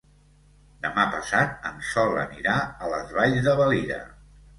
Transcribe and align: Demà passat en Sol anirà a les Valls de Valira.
Demà 0.85 1.03
passat 1.15 1.67
en 1.71 1.77
Sol 1.89 2.17
anirà 2.21 2.55
a 2.87 2.89
les 2.95 3.13
Valls 3.19 3.43
de 3.49 3.55
Valira. 3.61 4.01